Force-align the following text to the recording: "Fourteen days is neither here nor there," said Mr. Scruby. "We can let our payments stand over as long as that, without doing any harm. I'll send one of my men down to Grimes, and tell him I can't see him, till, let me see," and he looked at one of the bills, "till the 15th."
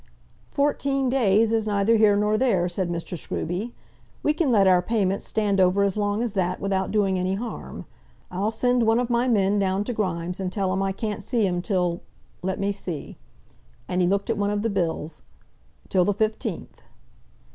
"Fourteen 0.47 1.11
days 1.11 1.53
is 1.53 1.67
neither 1.67 1.95
here 1.95 2.17
nor 2.17 2.35
there," 2.35 2.67
said 2.67 2.89
Mr. 2.89 3.15
Scruby. 3.15 3.71
"We 4.23 4.33
can 4.33 4.51
let 4.51 4.65
our 4.65 4.81
payments 4.81 5.25
stand 5.27 5.59
over 5.59 5.83
as 5.83 5.95
long 5.95 6.23
as 6.23 6.33
that, 6.33 6.59
without 6.59 6.89
doing 6.89 7.19
any 7.19 7.35
harm. 7.35 7.85
I'll 8.31 8.49
send 8.49 8.81
one 8.87 8.97
of 8.97 9.11
my 9.11 9.27
men 9.27 9.59
down 9.59 9.83
to 9.83 9.93
Grimes, 9.93 10.39
and 10.39 10.51
tell 10.51 10.73
him 10.73 10.81
I 10.81 10.91
can't 10.91 11.21
see 11.23 11.45
him, 11.45 11.61
till, 11.61 12.01
let 12.41 12.59
me 12.59 12.71
see," 12.71 13.19
and 13.87 14.01
he 14.01 14.07
looked 14.07 14.31
at 14.31 14.39
one 14.39 14.49
of 14.49 14.63
the 14.63 14.71
bills, 14.71 15.21
"till 15.87 16.03
the 16.03 16.15
15th." 16.15 16.79